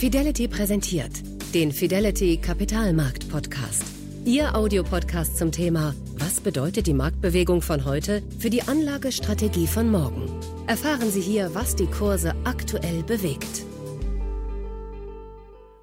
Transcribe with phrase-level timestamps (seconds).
[0.00, 1.12] Fidelity präsentiert
[1.52, 3.84] den Fidelity Kapitalmarkt Podcast.
[4.24, 10.24] Ihr Audiopodcast zum Thema Was bedeutet die Marktbewegung von heute für die Anlagestrategie von morgen?
[10.66, 13.66] Erfahren Sie hier, was die Kurse aktuell bewegt.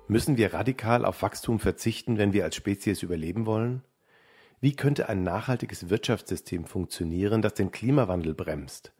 [0.07, 3.83] Müssen wir radikal auf Wachstum verzichten, wenn wir als Spezies überleben wollen?
[4.59, 8.93] Wie könnte ein nachhaltiges Wirtschaftssystem funktionieren, das den Klimawandel bremst?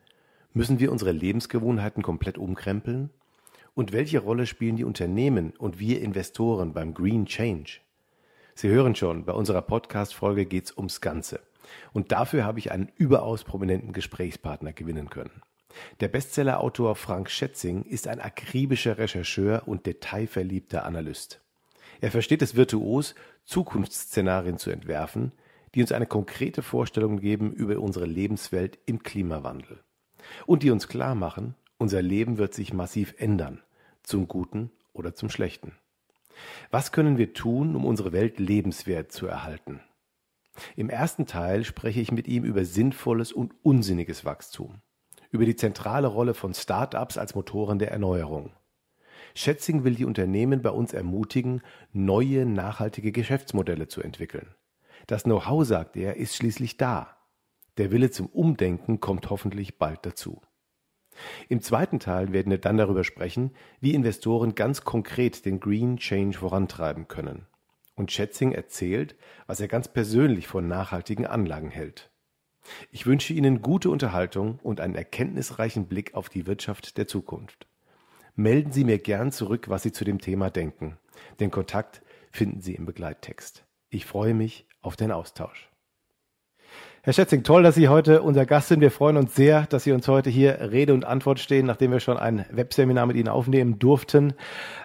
[0.54, 3.10] Müssen wir unsere Lebensgewohnheiten komplett umkrempeln?
[3.78, 7.82] Und welche Rolle spielen die Unternehmen und wir Investoren beim Green Change?
[8.56, 11.42] Sie hören schon, bei unserer Podcast-Folge geht es ums Ganze.
[11.94, 15.44] Und dafür habe ich einen überaus prominenten Gesprächspartner gewinnen können.
[16.00, 21.40] Der Bestsellerautor Frank Schätzing ist ein akribischer Rechercheur und detailverliebter Analyst.
[22.02, 23.14] Er versteht es virtuos,
[23.46, 25.34] Zukunftsszenarien zu entwerfen,
[25.76, 29.84] die uns eine konkrete Vorstellung geben über unsere Lebenswelt im Klimawandel.
[30.48, 33.62] Und die uns klar machen, unser Leben wird sich massiv ändern
[34.08, 35.74] zum Guten oder zum Schlechten.
[36.72, 39.82] Was können wir tun, um unsere Welt lebenswert zu erhalten?
[40.76, 44.82] Im ersten Teil spreche ich mit ihm über sinnvolles und unsinniges Wachstum,
[45.30, 48.54] über die zentrale Rolle von Start-ups als Motoren der Erneuerung.
[49.36, 51.62] Schätzing will die Unternehmen bei uns ermutigen,
[51.92, 54.56] neue nachhaltige Geschäftsmodelle zu entwickeln.
[55.06, 57.18] Das Know-how, sagt er, ist schließlich da.
[57.78, 60.42] Der Wille zum Umdenken kommt hoffentlich bald dazu.
[61.50, 66.38] Im zweiten Teil werden wir dann darüber sprechen, wie Investoren ganz konkret den Green Change
[66.38, 67.46] vorantreiben können.
[67.96, 69.16] Und Schätzing erzählt,
[69.48, 72.12] was er ganz persönlich von nachhaltigen Anlagen hält.
[72.92, 77.68] Ich wünsche Ihnen gute Unterhaltung und einen erkenntnisreichen Blick auf die Wirtschaft der Zukunft.
[78.36, 80.98] Melden Sie mir gern zurück, was Sie zu dem Thema denken.
[81.40, 83.66] Den Kontakt finden Sie im Begleittext.
[83.90, 85.70] Ich freue mich auf den Austausch.
[87.08, 88.82] Herr Schätzing, toll, dass Sie heute unser Gast sind.
[88.82, 92.02] Wir freuen uns sehr, dass Sie uns heute hier Rede und Antwort stehen, nachdem wir
[92.02, 94.34] schon ein Webseminar mit Ihnen aufnehmen durften.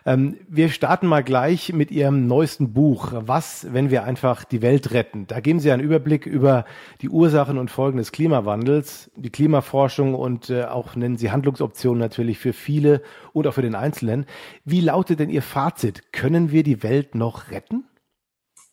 [0.06, 3.10] Ähm, wir starten mal gleich mit Ihrem neuesten Buch.
[3.12, 5.26] Was, wenn wir einfach die Welt retten?
[5.26, 6.64] Da geben Sie einen Überblick über
[7.00, 12.38] die Ursachen und Folgen des Klimawandels, die Klimaforschung und äh, auch nennen Sie Handlungsoptionen natürlich
[12.38, 13.02] für viele
[13.32, 14.26] und auch für den Einzelnen.
[14.64, 16.12] Wie lautet denn Ihr Fazit?
[16.12, 17.82] Können wir die Welt noch retten?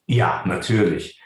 [0.06, 1.20] Ja, natürlich.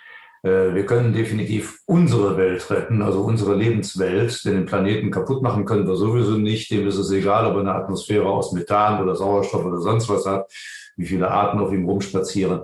[0.44, 5.66] Äh, wir können definitiv unsere Welt retten, also unsere Lebenswelt, denn den Planeten kaputt machen
[5.66, 6.70] können wir sowieso nicht.
[6.70, 10.26] Dem ist es egal, ob er eine Atmosphäre aus Methan oder Sauerstoff oder sonst was
[10.26, 10.52] hat,
[10.98, 12.62] wie viele Arten auf ihm rumspazieren.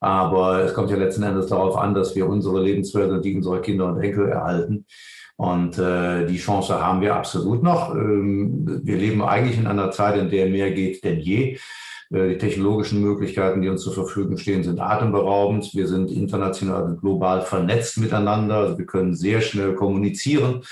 [0.00, 3.60] Aber es kommt ja letzten Endes darauf an, dass wir unsere Lebenswelt und die unserer
[3.60, 4.86] Kinder und Enkel erhalten.
[5.36, 7.94] Und äh, die Chance haben wir absolut noch.
[7.94, 11.58] Ähm, wir leben eigentlich in einer Zeit, in der mehr geht denn je.
[12.10, 15.74] Äh, die technologischen Möglichkeiten, die uns zur Verfügung stehen, sind atemberaubend.
[15.74, 18.56] Wir sind international und global vernetzt miteinander.
[18.56, 20.62] Also wir können sehr schnell kommunizieren.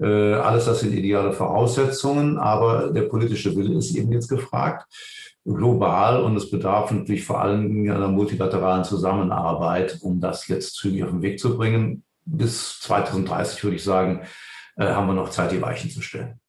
[0.00, 4.86] Äh, alles das sind ideale Voraussetzungen, aber der politische Wille ist eben jetzt gefragt
[5.44, 11.10] global und es bedarf natürlich vor allem einer multilateralen Zusammenarbeit, um das jetzt zügig auf
[11.10, 12.04] den Weg zu bringen.
[12.24, 14.22] Bis 2030 würde ich sagen,
[14.76, 16.40] äh, haben wir noch Zeit, die Weichen zu stellen.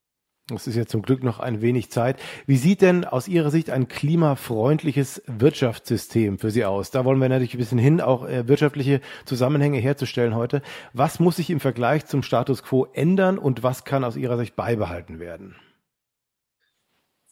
[0.52, 2.20] Es ist ja zum Glück noch ein wenig Zeit.
[2.46, 6.92] Wie sieht denn aus Ihrer Sicht ein klimafreundliches Wirtschaftssystem für Sie aus?
[6.92, 10.62] Da wollen wir natürlich ein bisschen hin, auch äh, wirtschaftliche Zusammenhänge herzustellen heute.
[10.92, 14.58] Was muss sich im Vergleich zum Status quo ändern und was kann aus Ihrer Sicht
[14.58, 15.56] beibehalten werden?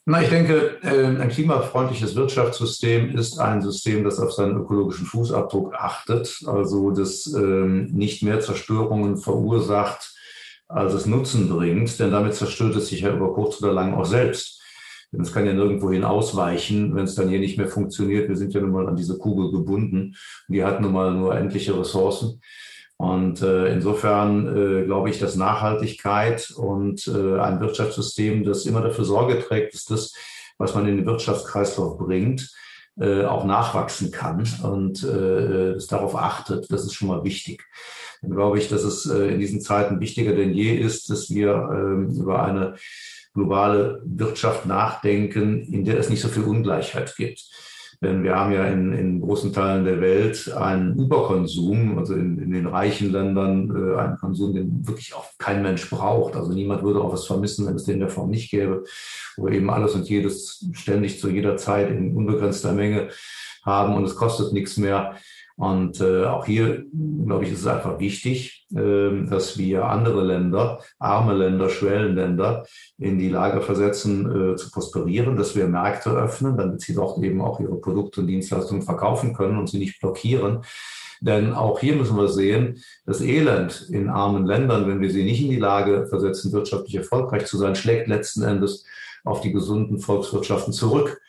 [0.06, 5.76] Na, ich denke, äh, ein klimafreundliches Wirtschaftssystem ist ein System, das auf seinen ökologischen Fußabdruck
[5.76, 10.11] achtet, also das ähm, nicht mehr Zerstörungen verursacht,
[10.74, 14.06] als es Nutzen bringt, denn damit zerstört es sich ja über kurz oder lang auch
[14.06, 14.62] selbst.
[15.12, 18.30] Denn es kann ja nirgendwohin ausweichen, wenn es dann hier nicht mehr funktioniert.
[18.30, 20.16] Wir sind ja nun mal an diese Kugel gebunden.
[20.48, 22.42] Und die hat nun mal nur endliche Ressourcen.
[22.96, 29.04] Und äh, insofern äh, glaube ich, dass Nachhaltigkeit und äh, ein Wirtschaftssystem, das immer dafür
[29.04, 30.14] Sorge trägt, dass das,
[30.58, 32.54] was man in den Wirtschaftskreislauf bringt,
[33.00, 37.66] äh, auch nachwachsen kann und äh, es darauf achtet, das ist schon mal wichtig
[38.22, 41.54] dann glaube ich, dass es äh, in diesen Zeiten wichtiger denn je ist, dass wir
[41.74, 42.76] ähm, über eine
[43.34, 47.50] globale Wirtschaft nachdenken, in der es nicht so viel Ungleichheit gibt.
[48.04, 52.52] Denn wir haben ja in, in großen Teilen der Welt einen Überkonsum, also in, in
[52.52, 56.36] den reichen Ländern äh, einen Konsum, den wirklich auch kein Mensch braucht.
[56.36, 58.86] Also niemand würde auch was vermissen, wenn es den in der Form nicht gäbe,
[59.38, 63.10] wo wir eben alles und jedes ständig zu jeder Zeit in unbegrenzter Menge
[63.64, 65.16] haben und es kostet nichts mehr.
[65.58, 66.86] Und äh, auch hier,
[67.26, 72.66] glaube ich, ist es einfach wichtig, äh, dass wir andere Länder, arme Länder, Schwellenländer
[72.98, 77.42] in die Lage versetzen, äh, zu prosperieren, dass wir Märkte öffnen, damit sie dort eben
[77.42, 80.62] auch ihre Produkte und Dienstleistungen verkaufen können und sie nicht blockieren.
[81.22, 85.44] Denn auch hier müssen wir sehen, das Elend in armen Ländern, wenn wir sie nicht
[85.44, 88.86] in die Lage versetzen, wirtschaftlich erfolgreich zu sein, schlägt letzten Endes
[89.24, 91.22] auf die gesunden Volkswirtschaften zurück.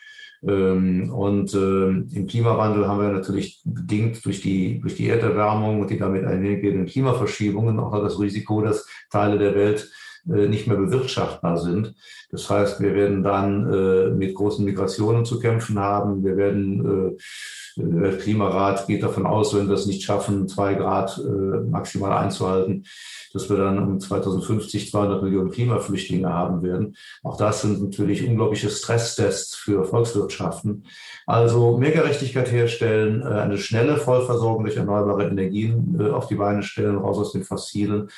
[0.47, 5.89] Ähm, und äh, im Klimawandel haben wir natürlich bedingt durch die, durch die Erderwärmung und
[5.89, 9.89] die damit einhergehenden Klimaverschiebungen auch das Risiko, dass Teile der Welt
[10.25, 11.95] nicht mehr bewirtschaftbar sind.
[12.31, 16.23] Das heißt, wir werden dann äh, mit großen Migrationen zu kämpfen haben.
[16.23, 21.17] Wir werden, äh, der Klimarat geht davon aus, wenn wir es nicht schaffen, zwei Grad
[21.17, 22.85] äh, maximal einzuhalten,
[23.33, 26.95] dass wir dann um 2050 200 Millionen Klimaflüchtlinge haben werden.
[27.23, 30.85] Auch das sind natürlich unglaubliche Stresstests für Volkswirtschaften.
[31.25, 36.63] Also mehr Gerechtigkeit herstellen, äh, eine schnelle Vollversorgung durch erneuerbare Energien äh, auf die Beine
[36.63, 38.09] stellen, raus aus den fossilen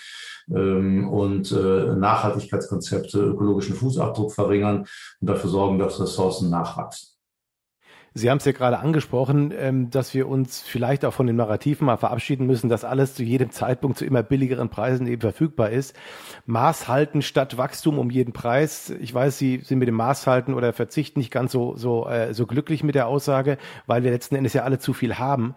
[0.47, 4.85] und äh, Nachhaltigkeitskonzepte, ökologischen Fußabdruck verringern
[5.21, 7.15] und dafür sorgen, dass Ressourcen nachwachsen.
[8.17, 11.85] Sie haben es ja gerade angesprochen, ähm, dass wir uns vielleicht auch von den Narrativen
[11.85, 15.93] mal verabschieden müssen, dass alles zu jedem Zeitpunkt zu immer billigeren Preisen eben verfügbar ist.
[16.45, 18.89] Maß halten statt Wachstum um jeden Preis.
[19.01, 22.33] Ich weiß, Sie sind mit dem Maß halten oder Verzicht nicht ganz so, so, äh,
[22.33, 25.55] so glücklich mit der Aussage, weil wir letzten Endes ja alle zu viel haben.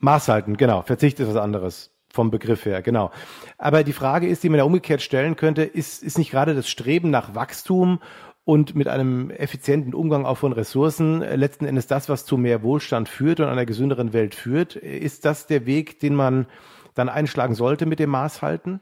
[0.00, 0.82] Maß halten, genau.
[0.82, 3.10] Verzicht ist was anderes vom Begriff her, genau.
[3.58, 6.68] Aber die Frage ist, die man da umgekehrt stellen könnte, ist, ist nicht gerade das
[6.68, 8.00] Streben nach Wachstum
[8.44, 12.62] und mit einem effizienten Umgang auch von Ressourcen äh, letzten Endes das, was zu mehr
[12.62, 14.76] Wohlstand führt und einer gesünderen Welt führt.
[14.76, 16.46] Ist das der Weg, den man
[16.94, 18.80] dann einschlagen sollte mit dem Maßhalten?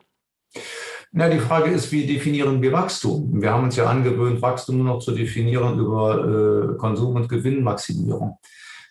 [1.12, 3.42] Na, die Frage ist, wie definieren wir Wachstum?
[3.42, 8.38] Wir haben uns ja angewöhnt, Wachstum nur noch zu definieren über äh, Konsum- und Gewinnmaximierung.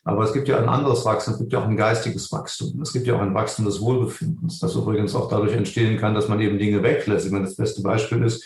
[0.09, 2.81] Aber es gibt ja ein anderes Wachstum, es gibt ja auch ein geistiges Wachstum.
[2.81, 6.27] Es gibt ja auch ein Wachstum des Wohlbefindens, das übrigens auch dadurch entstehen kann, dass
[6.27, 7.27] man eben Dinge weglässt.
[7.27, 8.43] Ich meine, das beste Beispiel ist,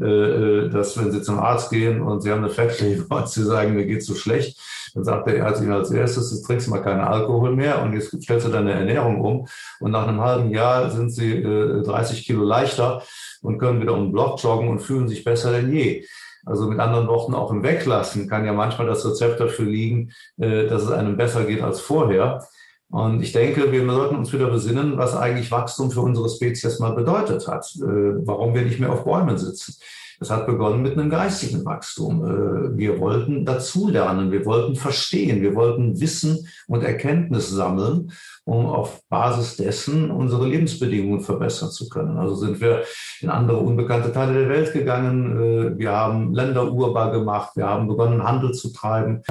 [0.00, 3.42] äh, äh, dass wenn Sie zum Arzt gehen und Sie haben eine Fettleber und Sie
[3.42, 4.58] sagen, mir geht's so schlecht,
[4.94, 8.16] dann sagt der Arzt Ihnen als erstes, du trinkst mal keinen Alkohol mehr und jetzt
[8.22, 9.48] stellst du deine Ernährung um
[9.80, 13.02] und nach einem halben Jahr sind Sie 30 äh, Kilo leichter
[13.42, 16.04] und können wieder um den Block joggen und fühlen sich besser denn je.
[16.46, 20.82] Also mit anderen Worten, auch im Weglassen kann ja manchmal das Rezept dafür liegen, dass
[20.82, 22.42] es einem besser geht als vorher.
[22.90, 26.92] Und ich denke, wir sollten uns wieder besinnen, was eigentlich Wachstum für unsere Spezies mal
[26.92, 29.76] bedeutet hat, äh, warum wir nicht mehr auf Bäumen sitzen.
[30.20, 32.22] Das hat begonnen mit einem geistigen Wachstum.
[32.24, 38.12] Äh, wir wollten dazulernen, wir wollten verstehen, wir wollten Wissen und Erkenntnis sammeln,
[38.44, 42.18] um auf Basis dessen unsere Lebensbedingungen verbessern zu können.
[42.18, 42.84] Also sind wir
[43.22, 47.88] in andere unbekannte Teile der Welt gegangen, äh, wir haben Länder urbar gemacht, wir haben
[47.88, 49.22] begonnen, Handel zu treiben.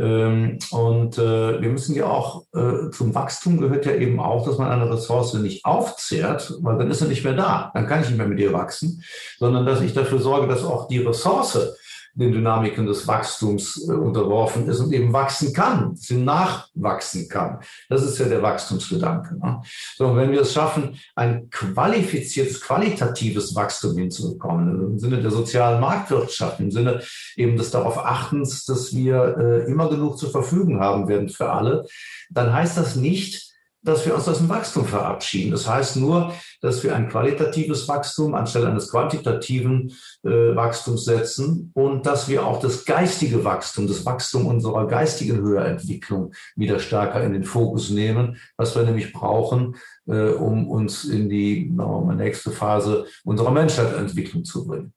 [0.00, 4.58] Ähm, und äh, wir müssen ja auch, äh, zum Wachstum gehört ja eben auch, dass
[4.58, 7.70] man eine Ressource nicht aufzehrt, weil dann ist sie nicht mehr da.
[7.74, 9.02] Dann kann ich nicht mehr mit ihr wachsen,
[9.38, 11.76] sondern dass ich dafür sorge, dass auch die Ressource
[12.18, 17.60] den Dynamiken des Wachstums äh, unterworfen ist und eben wachsen kann, sie nachwachsen kann.
[17.88, 19.38] Das ist ja der Wachstumsgedanke.
[19.38, 19.62] Ne?
[19.96, 26.58] So, wenn wir es schaffen, ein qualifiziertes, qualitatives Wachstum hinzubekommen, im Sinne der sozialen Marktwirtschaft,
[26.58, 27.02] im Sinne
[27.36, 31.86] eben des darauf Achtens, dass wir äh, immer genug zur Verfügung haben werden für alle,
[32.30, 33.47] dann heißt das nicht,
[33.82, 35.50] dass wir uns aus dem Wachstum verabschieden.
[35.52, 39.92] Das heißt nur, dass wir ein qualitatives Wachstum anstelle eines quantitativen
[40.24, 46.32] äh, Wachstums setzen und dass wir auch das geistige Wachstum, das Wachstum unserer geistigen Höherentwicklung
[46.56, 49.76] wieder stärker in den Fokus nehmen, was wir nämlich brauchen,
[50.06, 54.92] äh, um uns in die na, nächste Phase unserer Menschheitsentwicklung zu bringen.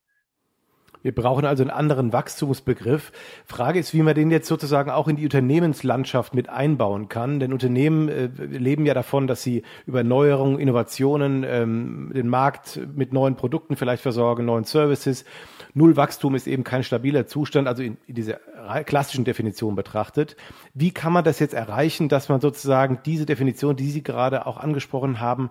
[1.03, 3.12] Wir brauchen also einen anderen Wachstumsbegriff.
[3.45, 7.40] Frage ist, wie man den jetzt sozusagen auch in die Unternehmenslandschaft mit einbauen kann.
[7.40, 13.14] Denn Unternehmen äh, leben ja davon, dass sie über Neuerungen, Innovationen ähm, den Markt mit
[13.14, 15.26] neuen Produkten vielleicht versorgen, neuen Services.
[15.73, 18.40] Null Wachstum ist eben kein stabiler Zustand, also in, in dieser
[18.85, 20.35] klassischen Definition betrachtet.
[20.73, 24.57] Wie kann man das jetzt erreichen, dass man sozusagen diese Definition, die Sie gerade auch
[24.57, 25.49] angesprochen haben,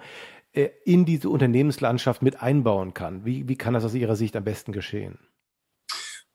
[0.52, 3.24] äh, in diese Unternehmenslandschaft mit einbauen kann?
[3.24, 5.18] Wie, wie kann das aus Ihrer Sicht am besten geschehen?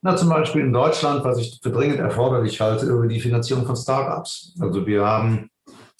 [0.06, 3.76] Na, zum Beispiel in Deutschland, was ich für dringend erforderlich halte, über die Finanzierung von
[3.76, 4.54] Startups.
[4.60, 5.50] Also wir haben,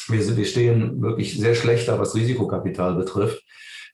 [0.10, 3.42] wir, wir stehen wirklich sehr schlecht da, was Risikokapital betrifft.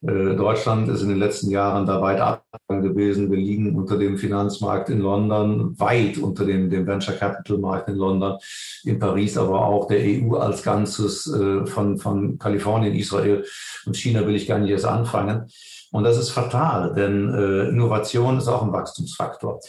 [0.02, 3.30] Äh, Deutschland ist in den letzten Jahren da weit ab gewesen.
[3.30, 7.96] Wir liegen unter dem Finanzmarkt in London, weit unter dem, dem Venture Capital Markt in
[7.96, 8.36] London,
[8.84, 13.46] in Paris, aber auch der EU als Ganzes, äh, von, von Kalifornien, Israel
[13.86, 15.46] und China will ich gar nicht erst anfangen.
[15.90, 19.60] Und das ist fatal, denn äh, Innovation ist auch ein Wachstumsfaktor.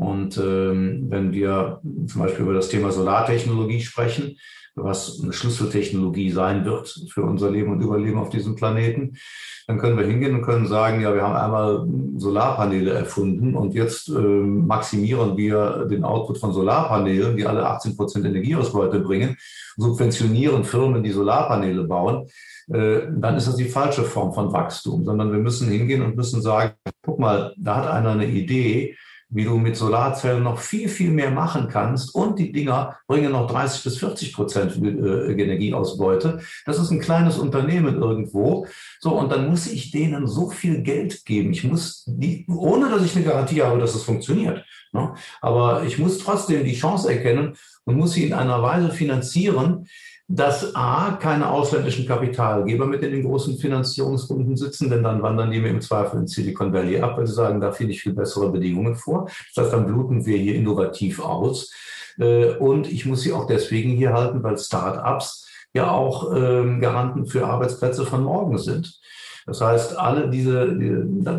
[0.00, 4.38] Und ähm, wenn wir zum Beispiel über das Thema Solartechnologie sprechen,
[4.74, 9.18] was eine Schlüsseltechnologie sein wird für unser Leben und Überleben auf diesem Planeten,
[9.66, 14.08] dann können wir hingehen und können sagen, ja, wir haben einmal Solarpaneele erfunden und jetzt
[14.08, 19.36] äh, maximieren wir den Output von Solarpanelen, die alle 18 Prozent Energieausbeute bringen,
[19.76, 22.26] subventionieren Firmen, die Solarpaneele bauen.
[22.72, 26.40] Äh, dann ist das die falsche Form von Wachstum, sondern wir müssen hingehen und müssen
[26.40, 28.96] sagen, guck mal, da hat einer eine Idee,
[29.30, 33.50] wie du mit Solarzellen noch viel, viel mehr machen kannst und die Dinger bringen noch
[33.50, 36.40] 30 bis 40 Prozent äh, Energieausbeute.
[36.66, 38.66] Das ist ein kleines Unternehmen irgendwo.
[38.98, 41.52] So, und dann muss ich denen so viel Geld geben.
[41.52, 44.64] Ich muss die, ohne dass ich eine Garantie habe, dass es funktioniert.
[44.92, 45.14] Ne?
[45.40, 49.86] Aber ich muss trotzdem die Chance erkennen und muss sie in einer Weise finanzieren,
[50.32, 55.58] dass A, keine ausländischen Kapitalgeber mit in den großen Finanzierungsrunden sitzen, denn dann wandern die
[55.58, 58.48] mir im Zweifel in Silicon Valley ab, weil sie sagen, da finde ich viel bessere
[58.48, 59.28] Bedingungen vor.
[59.52, 61.72] Das heißt, dann bluten wir hier innovativ aus.
[62.16, 67.26] Äh, und ich muss sie auch deswegen hier halten, weil Start-ups ja auch ähm, Garanten
[67.26, 69.00] für Arbeitsplätze von morgen sind.
[69.46, 70.76] Das heißt, alle diese,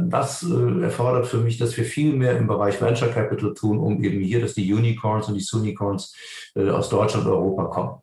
[0.09, 4.03] das äh, erfordert für mich, dass wir viel mehr im Bereich Venture Capital tun, um
[4.03, 6.13] eben hier, dass die Unicorns und die Sunicorns
[6.55, 8.01] äh, aus Deutschland und Europa kommen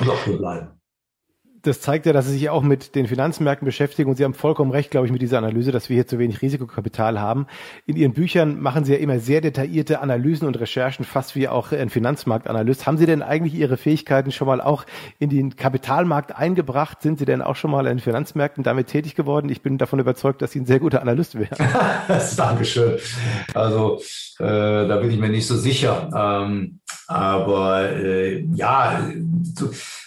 [0.00, 0.68] auch hier bleiben
[1.66, 4.70] das zeigt ja, dass Sie sich auch mit den Finanzmärkten beschäftigen und Sie haben vollkommen
[4.70, 7.46] recht, glaube ich, mit dieser Analyse, dass wir hier zu wenig Risikokapital haben.
[7.86, 11.72] In Ihren Büchern machen Sie ja immer sehr detaillierte Analysen und Recherchen, fast wie auch
[11.72, 12.86] ein Finanzmarktanalyst.
[12.86, 14.84] Haben Sie denn eigentlich Ihre Fähigkeiten schon mal auch
[15.18, 17.02] in den Kapitalmarkt eingebracht?
[17.02, 19.48] Sind Sie denn auch schon mal in Finanzmärkten damit tätig geworden?
[19.48, 21.56] Ich bin davon überzeugt, dass Sie ein sehr guter Analyst wären.
[22.36, 22.98] Dankeschön.
[23.54, 24.00] Also
[24.38, 26.10] äh, da bin ich mir nicht so sicher.
[26.14, 29.10] Ähm, aber äh, ja,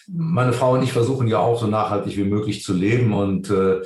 [0.08, 3.82] meine Frau und ich versuchen ja auch so nachhaltig wie möglich zu leben und äh,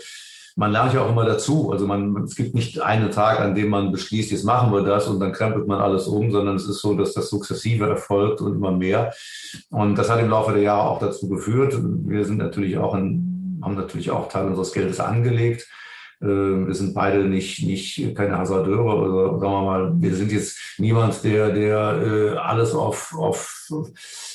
[0.55, 1.71] man lernt ja auch immer dazu.
[1.71, 5.07] Also man, es gibt nicht einen Tag, an dem man beschließt, jetzt machen wir das
[5.07, 8.55] und dann krempelt man alles um, sondern es ist so, dass das sukzessive erfolgt und
[8.55, 9.13] immer mehr.
[9.69, 11.77] Und das hat im Laufe der Jahre auch dazu geführt.
[11.81, 15.67] Wir sind natürlich auch in, haben natürlich auch Teil unseres Geldes angelegt.
[16.21, 20.57] Ähm, wir sind beide nicht, nicht keine Hasardeure oder sagen wir mal, wir sind jetzt
[20.77, 23.69] niemand, der, der äh, alles auf, auf,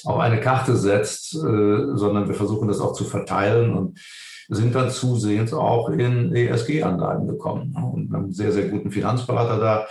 [0.04, 3.98] auf eine Karte setzt, äh, sondern wir versuchen das auch zu verteilen und
[4.48, 9.86] sind dann zusehends auch in ESG-Anlagen gekommen und haben einen sehr, sehr guten Finanzberater da.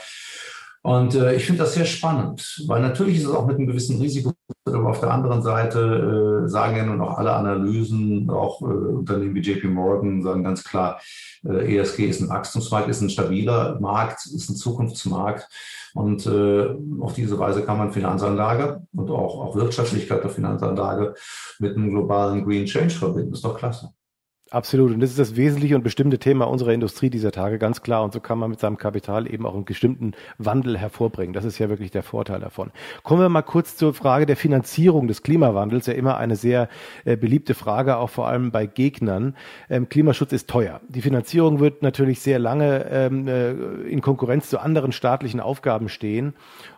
[0.86, 4.00] Und äh, ich finde das sehr spannend, weil natürlich ist es auch mit einem gewissen
[4.00, 4.34] Risiko,
[4.65, 9.34] aber auf der anderen Seite äh, sagen ja nun auch alle Analysen, auch äh, Unternehmen
[9.34, 11.01] wie JP Morgan sagen ganz klar,
[11.44, 15.50] äh, ESG ist ein Wachstumsmarkt, ist ein stabiler Markt, ist ein Zukunftsmarkt.
[15.96, 21.15] Und äh, auf diese Weise kann man Finanzanlage und auch, auch Wirtschaftlichkeit der Finanzanlage
[21.58, 23.34] mit einem globalen Green Change verbinden.
[23.34, 23.89] Ist doch klasse.
[24.55, 24.93] Absolut.
[24.93, 28.05] Und das ist das wesentliche und bestimmte Thema unserer Industrie dieser Tage, ganz klar.
[28.05, 31.33] Und so kann man mit seinem Kapital eben auch einen bestimmten Wandel hervorbringen.
[31.33, 32.71] Das ist ja wirklich der Vorteil davon.
[33.03, 35.88] Kommen wir mal kurz zur Frage der Finanzierung des Klimawandels.
[35.88, 36.69] Ja immer eine sehr
[37.03, 39.35] äh, beliebte Frage, auch vor allem bei Gegnern.
[39.69, 40.79] Ähm, Klimaschutz ist teuer.
[40.88, 43.51] Die Finanzierung wird natürlich sehr lange ähm, äh,
[43.89, 46.33] in Konkurrenz zu anderen staatlichen Aufgaben stehen.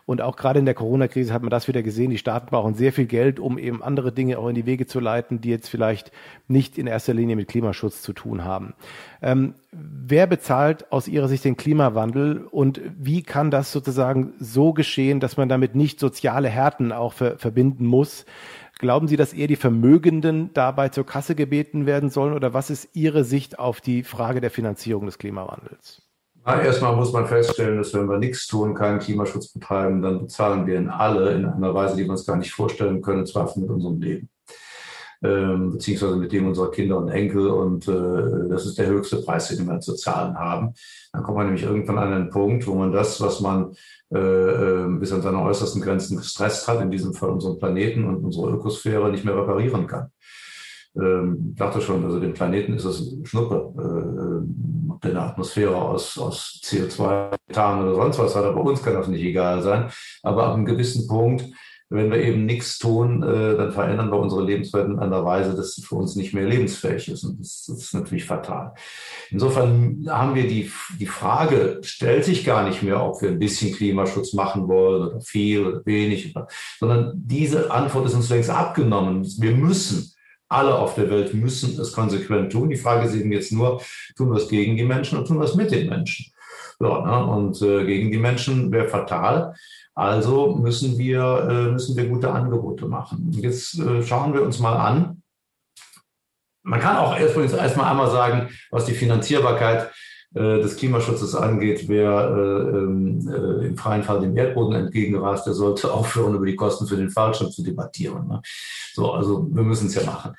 [0.08, 2.10] Und auch gerade in der Corona-Krise hat man das wieder gesehen.
[2.10, 5.00] Die Staaten brauchen sehr viel Geld, um eben andere Dinge auch in die Wege zu
[5.00, 6.12] leiten, die jetzt vielleicht
[6.48, 8.74] nicht in erster Linie mit Klimaschutz zu tun haben.
[9.20, 15.20] Ähm, wer bezahlt aus Ihrer Sicht den Klimawandel und wie kann das sozusagen so geschehen,
[15.20, 18.24] dass man damit nicht soziale Härten auch ver verbinden muss?
[18.78, 22.88] Glauben Sie, dass eher die Vermögenden dabei zur Kasse gebeten werden sollen oder was ist
[22.94, 26.02] Ihre Sicht auf die Frage der Finanzierung des Klimawandels?
[26.46, 30.78] Erstmal muss man feststellen, dass wenn wir nichts tun, keinen Klimaschutz betreiben, dann bezahlen wir
[30.78, 34.00] ihn alle in einer Weise, die wir uns gar nicht vorstellen können, zwar mit unserem
[34.00, 34.30] Leben.
[35.22, 37.48] Ähm, beziehungsweise mit dem unserer Kinder und Enkel.
[37.48, 40.74] Und äh, das ist der höchste Preis, den wir zu zahlen haben.
[41.12, 43.74] Dann kommt man nämlich irgendwann an einen Punkt, wo man das, was man
[44.14, 48.24] äh, ähm, bis an seine äußersten Grenzen gestresst hat, in diesem Fall unseren Planeten und
[48.24, 50.10] unsere Ökosphäre, nicht mehr reparieren kann
[50.96, 56.18] ähm, dachte schon, also dem Planeten ist es Schnuppe, äh, ob der eine Atmosphäre aus,
[56.18, 59.90] aus CO2, Methan oder sonst was hat, aber uns kann das nicht egal sein.
[60.22, 61.44] Aber ab einem gewissen Punkt,
[61.90, 65.74] wenn wir eben nichts tun, äh, dann verändern wir unsere Lebenswelt in einer Weise, dass
[65.74, 67.24] sie für uns nicht mehr lebensfähig ist.
[67.24, 68.74] Und das, das ist natürlich fatal.
[69.30, 73.74] Insofern haben wir die, die Frage, stellt sich gar nicht mehr, ob wir ein bisschen
[73.74, 76.34] Klimaschutz machen wollen oder viel oder wenig,
[76.78, 79.26] sondern diese Antwort ist uns längst abgenommen.
[79.38, 80.12] Wir müssen
[80.50, 82.70] alle auf der Welt müssen es konsequent tun.
[82.70, 83.82] Die Frage ist eben jetzt nur,
[84.16, 86.32] tun wir es gegen die Menschen oder tun wir es mit den Menschen?
[86.80, 87.26] So, ne?
[87.26, 89.54] Und äh, gegen die Menschen wäre fatal.
[89.94, 93.32] Also müssen wir, äh, müssen wir gute Angebote machen.
[93.32, 95.22] Jetzt äh, schauen wir uns mal an.
[96.62, 99.90] Man kann auch erstmal erst einmal sagen, was die Finanzierbarkeit
[100.34, 105.54] äh, des Klimaschutzes angeht, wer äh, ähm, äh, im freien Fall dem Erdboden entgegenrast, der
[105.54, 108.28] sollte aufhören, über die Kosten für den Fallschirm zu debattieren.
[108.28, 108.40] Ne?
[108.92, 110.34] So, also wir müssen es ja machen.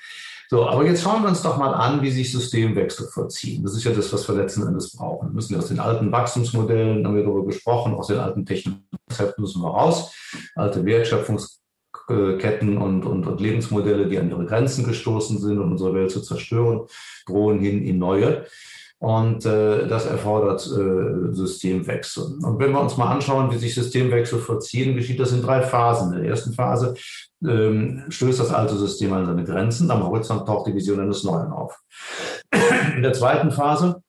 [0.51, 3.61] So, aber jetzt schauen wir uns doch mal an, wie sich Systemwechsel vollziehen.
[3.61, 5.29] Das ist ja das, was wir letzten Endes brauchen.
[5.29, 9.61] Wir müssen aus den alten Wachstumsmodellen, haben wir darüber gesprochen, aus den alten Technologiekonzepten müssen
[9.61, 10.11] wir raus.
[10.55, 16.09] Alte Wertschöpfungsketten und, und, und Lebensmodelle, die an ihre Grenzen gestoßen sind und unsere Welt
[16.09, 16.87] zu zerstören,
[17.27, 18.47] drohen hin in neue.
[19.01, 22.37] Und äh, das erfordert äh, Systemwechsel.
[22.43, 26.13] Und wenn wir uns mal anschauen, wie sich Systemwechsel vollziehen, geschieht das in drei Phasen.
[26.13, 26.95] In der ersten Phase
[27.41, 29.89] ähm, stößt das alte System an seine Grenzen.
[29.89, 31.79] Am Horizont taucht die Vision eines Neuen auf.
[32.95, 34.03] In der zweiten Phase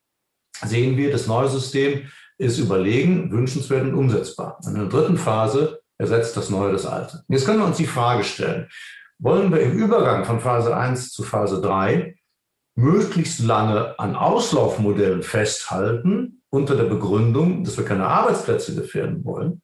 [0.65, 4.59] sehen wir, das neue System ist überlegen, wünschenswert und umsetzbar.
[4.67, 7.23] In der dritten Phase ersetzt das Neue das Alte.
[7.29, 8.69] Jetzt können wir uns die Frage stellen,
[9.19, 12.17] wollen wir im Übergang von Phase 1 zu Phase 3
[12.75, 19.63] möglichst lange an Auslaufmodellen festhalten, unter der Begründung, dass wir keine Arbeitsplätze gefährden wollen?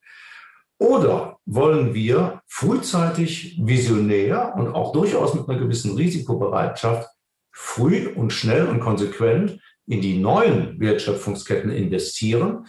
[0.78, 7.08] Oder wollen wir frühzeitig, visionär und auch durchaus mit einer gewissen Risikobereitschaft
[7.52, 12.66] früh und schnell und konsequent in die neuen Wertschöpfungsketten investieren,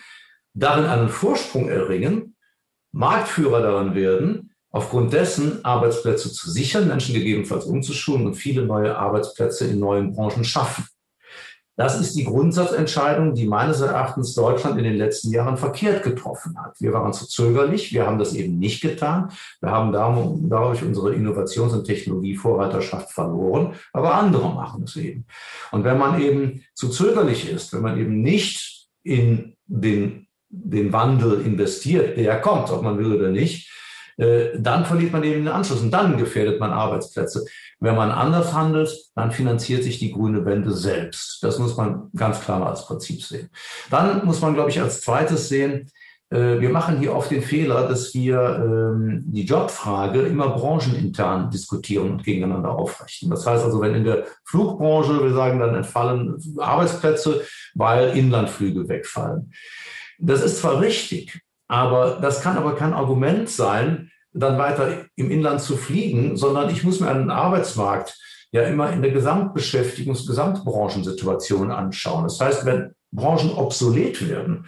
[0.53, 2.35] darin einen Vorsprung erringen,
[2.93, 9.65] Marktführer daran werden, aufgrund dessen Arbeitsplätze zu sichern, Menschen gegebenenfalls umzuschulen und viele neue Arbeitsplätze
[9.65, 10.85] in neuen Branchen schaffen.
[11.77, 16.73] Das ist die Grundsatzentscheidung, die meines Erachtens Deutschland in den letzten Jahren verkehrt getroffen hat.
[16.81, 19.29] Wir waren zu zögerlich, wir haben das eben nicht getan.
[19.61, 25.27] Wir haben dadurch unsere Innovations- und Technologievorreiterschaft verloren, aber andere machen es eben.
[25.71, 31.41] Und wenn man eben zu zögerlich ist, wenn man eben nicht in den, den Wandel
[31.41, 33.71] investiert, der kommt, ob man will oder nicht,
[34.17, 37.45] äh, dann verliert man eben den Anschluss und dann gefährdet man Arbeitsplätze.
[37.79, 41.43] Wenn man anders handelt, dann finanziert sich die grüne Wende selbst.
[41.43, 43.49] Das muss man ganz klar als Prinzip sehen.
[43.89, 45.91] Dann muss man, glaube ich, als zweites sehen,
[46.29, 52.11] äh, wir machen hier oft den Fehler, dass wir ähm, die Jobfrage immer branchenintern diskutieren
[52.11, 53.31] und gegeneinander aufrechnen.
[53.31, 57.43] Das heißt also, wenn in der Flugbranche wir sagen, dann entfallen Arbeitsplätze,
[57.75, 59.53] weil Inlandflüge wegfallen.
[60.19, 65.61] Das ist zwar richtig, aber das kann aber kein Argument sein, dann weiter im Inland
[65.61, 68.17] zu fliegen, sondern ich muss mir einen Arbeitsmarkt
[68.51, 72.23] ja immer in der Gesamtbeschäftigungs-, Gesamtbranchensituation anschauen.
[72.23, 74.67] Das heißt, wenn Branchen obsolet werden,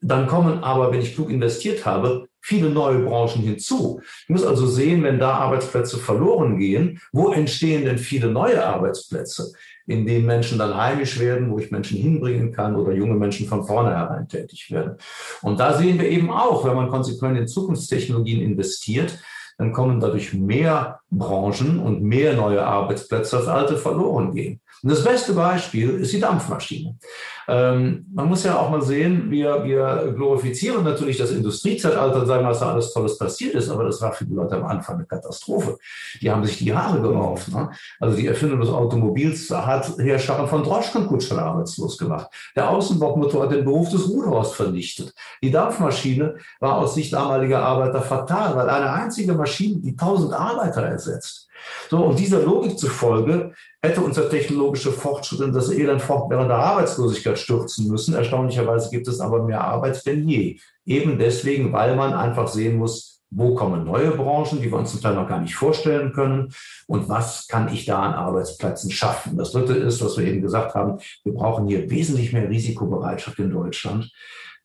[0.00, 4.00] dann kommen aber, wenn ich klug investiert habe, viele neue Branchen hinzu.
[4.22, 9.52] Ich muss also sehen, wenn da Arbeitsplätze verloren gehen, wo entstehen denn viele neue Arbeitsplätze?
[9.88, 13.64] in denen Menschen dann heimisch werden, wo ich Menschen hinbringen kann oder junge Menschen von
[13.64, 14.96] vornherein tätig werden.
[15.42, 19.16] Und da sehen wir eben auch, wenn man konsequent in Zukunftstechnologien investiert,
[19.58, 24.60] dann kommen dadurch mehr Branchen und mehr neue Arbeitsplätze, als alte verloren gehen.
[24.82, 26.96] Und das beste Beispiel ist die Dampfmaschine.
[27.48, 32.46] Ähm, man muss ja auch mal sehen, wir, wir glorifizieren natürlich das Industriezeitalter und sagen,
[32.46, 35.06] was da alles Tolles passiert ist, aber das war für die Leute am Anfang eine
[35.06, 35.78] Katastrophe.
[36.20, 37.48] Die haben sich die Haare gerauft.
[37.52, 37.70] Ne?
[38.00, 42.28] Also die Erfindung des Automobils hat Herrscher von Droschkenkutschern arbeitslos gemacht.
[42.56, 45.14] Der Außenbordmotor hat den Beruf des Ruderers vernichtet.
[45.42, 50.82] Die Dampfmaschine war aus Sicht damaliger Arbeiter fatal, weil eine einzige Maschine die tausend Arbeiter
[50.82, 51.48] ersetzt.
[51.90, 57.88] So, und dieser Logik zufolge hätte unser technologischer Fortschritt in das Elend fortwährender Arbeitslosigkeit stürzen
[57.88, 58.14] müssen.
[58.14, 60.58] Erstaunlicherweise gibt es aber mehr Arbeit denn je.
[60.84, 65.00] Eben deswegen, weil man einfach sehen muss, wo kommen neue Branchen, die wir uns zum
[65.00, 66.52] Teil noch gar nicht vorstellen können
[66.86, 69.36] und was kann ich da an Arbeitsplätzen schaffen.
[69.36, 73.50] Das Dritte ist, was wir eben gesagt haben, wir brauchen hier wesentlich mehr Risikobereitschaft in
[73.50, 74.10] Deutschland.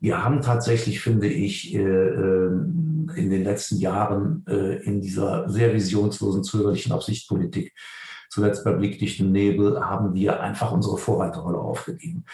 [0.02, 5.74] Wir haben tatsächlich, finde ich, äh, ähm, in den letzten Jahren äh, in dieser sehr
[5.74, 7.74] visionslosen, zögerlichen Absichtpolitik
[8.30, 12.26] zuletzt bei blickdichtem Nebel, haben wir einfach unsere Vorreiterrolle aufgegeben.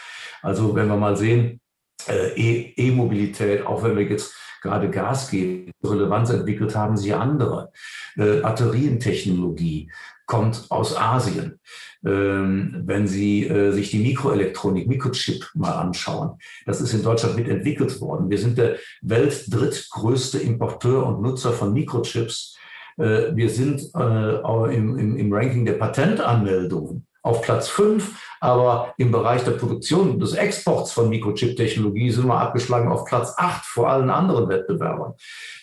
[0.41, 1.59] Also wenn wir mal sehen,
[2.07, 7.71] äh, e-, E-Mobilität, auch wenn wir jetzt gerade Gas geben, Relevanz entwickelt haben sie andere.
[8.15, 9.91] Äh, Batterientechnologie
[10.27, 11.59] kommt aus Asien.
[12.05, 16.37] Ähm, wenn Sie äh, sich die Mikroelektronik, Mikrochip mal anschauen,
[16.67, 18.29] das ist in Deutschland mitentwickelt worden.
[18.29, 22.55] Wir sind der weltdrittgrößte Importeur und Nutzer von Mikrochips
[22.97, 29.11] äh, wir sind äh, im, im, im Ranking der Patentanmeldungen auf Platz fünf, aber im
[29.11, 34.09] Bereich der Produktion des Exports von Mikrochip-Technologie sind wir abgeschlagen auf Platz acht vor allen
[34.09, 35.13] anderen Wettbewerbern.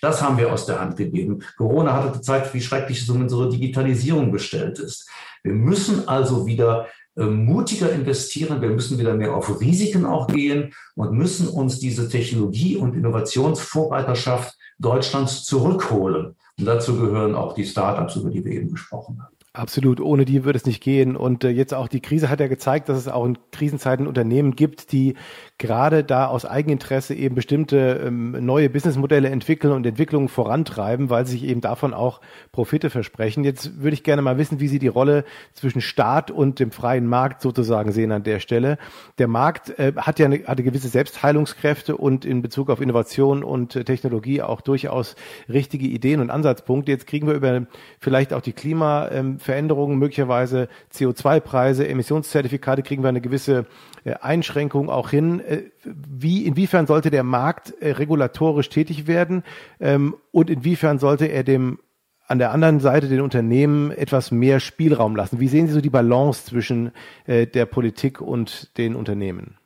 [0.03, 1.43] Das haben wir aus der Hand gegeben.
[1.57, 5.09] Corona hatte gezeigt, wie schrecklich es um unsere Digitalisierung bestellt ist.
[5.43, 8.61] Wir müssen also wieder äh, mutiger investieren.
[8.61, 14.55] Wir müssen wieder mehr auf Risiken auch gehen und müssen uns diese Technologie- und Innovationsvorreiterschaft
[14.79, 16.35] Deutschlands zurückholen.
[16.59, 19.34] Und dazu gehören auch die Startups, über die wir eben gesprochen haben.
[19.57, 21.15] Absolut, ohne die würde es nicht gehen.
[21.15, 24.57] Und äh, jetzt auch die Krise hat ja gezeigt, dass es auch in Krisenzeiten Unternehmen
[24.57, 25.15] gibt, die
[25.59, 31.39] gerade da aus Eigeninteresse eben bestimmte ähm, neue Businessmodelle entwickeln und Entwicklungen vorantreiben, weil sie
[31.39, 33.45] sich eben davon auch Profite versprechen.
[33.45, 37.07] Jetzt würde ich gerne mal wissen, wie Sie die Rolle zwischen Staat und dem freien
[37.07, 38.77] Markt sozusagen sehen an der Stelle.
[39.19, 43.77] Der Markt äh, hat ja eine, hatte gewisse Selbstheilungskräfte und in Bezug auf Innovation und
[43.77, 45.15] äh, Technologie auch durchaus
[45.49, 46.91] richtige Ideen und Ansatzpunkte.
[46.91, 47.69] Jetzt kriegen wir über
[48.01, 53.67] vielleicht auch die Klima ähm, Veränderungen, möglicherweise CO2-Preise, Emissionszertifikate, kriegen wir eine gewisse
[54.05, 55.41] äh, Einschränkung auch hin.
[55.41, 59.45] Äh, wie, inwiefern sollte der Markt äh, regulatorisch tätig werden
[59.81, 61.79] ähm, und inwiefern sollte er dem
[62.27, 65.41] an der anderen Seite den Unternehmen etwas mehr Spielraum lassen?
[65.41, 66.91] Wie sehen Sie so die Balance zwischen
[67.27, 69.59] der Politik und den Unternehmen?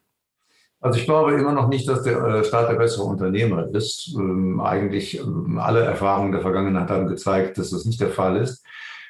[0.80, 4.14] Also ich glaube immer noch nicht, dass der Staat der bessere Unternehmer ist.
[4.16, 8.64] Ähm, eigentlich ähm, alle Erfahrungen der Vergangenheit haben gezeigt, dass das nicht der Fall ist.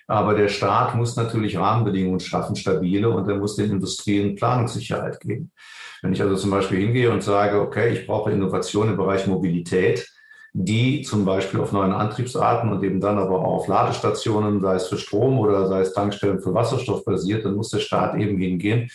[0.09, 5.53] Aber der Staat muss natürlich Rahmenbedingungen schaffen, stabile, und er muss den Industrien Planungssicherheit geben.
[6.01, 10.09] Wenn ich also zum Beispiel hingehe und sage, okay, ich brauche Innovation im Bereich Mobilität,
[10.53, 14.87] die zum Beispiel auf neuen Antriebsarten und eben dann aber auch auf Ladestationen, sei es
[14.87, 18.91] für Strom oder sei es Tankstellen für Wasserstoff basiert, dann muss der Staat eben hingehen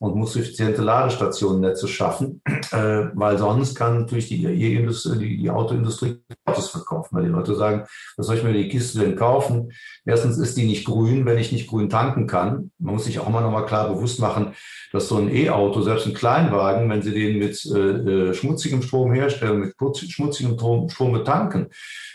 [0.00, 2.42] und muss suffiziente Ladestationennetze schaffen,
[2.72, 7.86] äh, weil sonst kann natürlich die, die, die Autoindustrie Autos verkaufen, weil die Leute sagen,
[8.16, 9.72] was soll ich mir die Kiste denn kaufen?
[10.04, 12.70] Erstens ist die nicht grün, wenn ich nicht grün tanken kann.
[12.78, 14.54] Man muss sich auch mal klar bewusst machen,
[14.92, 19.12] dass so ein E-Auto, selbst ein Kleinwagen, wenn Sie den mit äh, äh schmutzigem Strom
[19.12, 19.74] herstellen, mit
[20.10, 21.68] schmutzigem Strom betanken,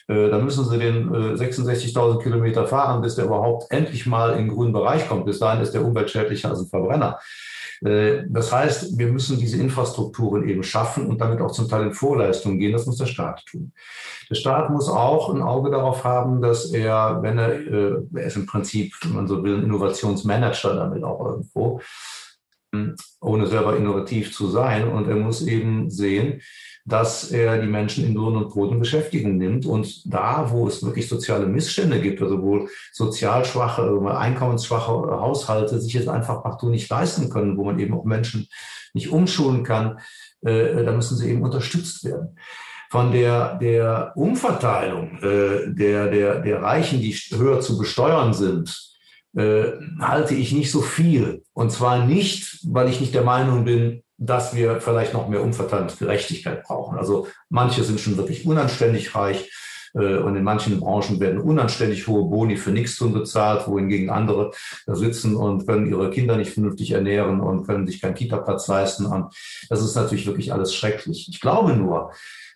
[0.08, 4.46] äh, dann müssen Sie den äh, 66.000 Kilometer fahren, bis der überhaupt endlich mal in
[4.46, 5.26] den grünen Bereich kommt.
[5.26, 7.20] Bis dahin ist der umweltschädlicher als ein Verbrenner.
[7.84, 11.94] Äh, das heißt, wir müssen diese Infrastrukturen eben schaffen und damit auch zum Teil in
[11.94, 12.74] Vorleistungen gehen.
[12.74, 13.74] Das muss der Staat tun.
[14.30, 18.38] Der Staat muss auch ein Auge darauf haben, dass er, wenn er, äh, er ist
[18.38, 21.82] im Prinzip, wenn man so will, ein Innovationsmanager damit auch irgendwo,
[23.20, 24.88] ohne selber innovativ zu sein.
[24.88, 26.42] Und er muss eben sehen,
[26.86, 29.66] dass er die Menschen in Lohn und Brot und Beschäftigung nimmt.
[29.66, 35.94] Und da, wo es wirklich soziale Missstände gibt, also wo sozial schwache, einkommensschwache Haushalte sich
[35.94, 38.48] jetzt einfach partout nicht leisten können, wo man eben auch Menschen
[38.94, 40.00] nicht umschulen kann,
[40.42, 42.38] äh, da müssen sie eben unterstützt werden.
[42.90, 48.91] Von der, der Umverteilung äh, der, der, der Reichen, die höher zu besteuern sind,
[49.36, 51.44] äh, halte ich nicht so viel.
[51.54, 56.64] Und zwar nicht, weil ich nicht der Meinung bin, dass wir vielleicht noch mehr Umverteilungsgerechtigkeit
[56.64, 56.98] brauchen.
[56.98, 59.50] Also manche sind schon wirklich unanständig reich
[59.94, 64.52] äh, und in manchen Branchen werden unanständig hohe Boni für Nichtstun bezahlt, wohingegen andere
[64.86, 69.06] da sitzen und können ihre Kinder nicht vernünftig ernähren und können sich keinen Kita-Platz leisten.
[69.06, 69.34] Und
[69.70, 71.28] das ist natürlich wirklich alles schrecklich.
[71.30, 72.12] Ich glaube nur,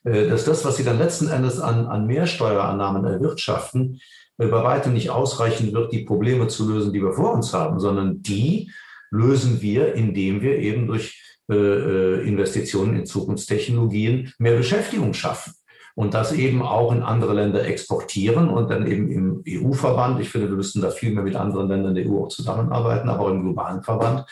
[0.05, 3.99] dass das, was sie dann letzten Endes an, an Mehrsteuerannahmen erwirtschaften,
[4.37, 8.21] bei weitem nicht ausreichen wird, die Probleme zu lösen, die wir vor uns haben, sondern
[8.21, 8.71] die
[9.11, 15.53] lösen wir, indem wir eben durch äh, äh, Investitionen in Zukunftstechnologien mehr Beschäftigung schaffen
[15.93, 20.49] und das eben auch in andere Länder exportieren und dann eben im EU-Verband, ich finde,
[20.49, 23.43] wir müssten da viel mehr mit anderen Ländern der EU auch zusammenarbeiten, aber auch im
[23.43, 24.25] globalen Verband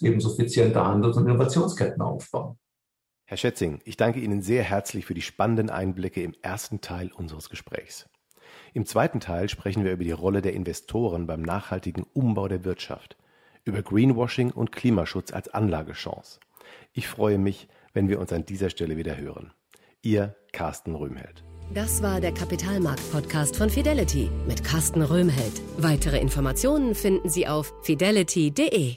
[0.00, 2.58] eben suffiziente Handels- und Innovationsketten aufbauen.
[3.30, 7.50] Herr Schätzing, ich danke Ihnen sehr herzlich für die spannenden Einblicke im ersten Teil unseres
[7.50, 8.08] Gesprächs.
[8.72, 13.18] Im zweiten Teil sprechen wir über die Rolle der Investoren beim nachhaltigen Umbau der Wirtschaft,
[13.66, 16.40] über Greenwashing und Klimaschutz als Anlagechance.
[16.94, 19.52] Ich freue mich, wenn wir uns an dieser Stelle wieder hören.
[20.00, 21.44] Ihr Carsten Röhmheld.
[21.74, 25.60] Das war der Kapitalmarkt-Podcast von Fidelity mit Carsten Röhmheld.
[25.76, 28.96] Weitere Informationen finden Sie auf fidelity.de.